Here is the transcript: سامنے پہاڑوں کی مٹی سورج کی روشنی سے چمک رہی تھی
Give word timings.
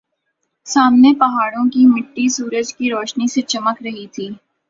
سامنے 0.67 1.13
پہاڑوں 1.19 1.65
کی 1.69 1.85
مٹی 1.85 2.27
سورج 2.29 2.73
کی 2.73 2.89
روشنی 2.91 3.27
سے 3.27 3.41
چمک 3.43 3.81
رہی 3.83 4.07
تھی 4.07 4.29